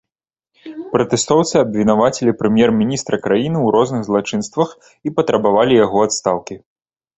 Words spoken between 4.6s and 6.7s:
і запатрабавалі яго адстаўкі.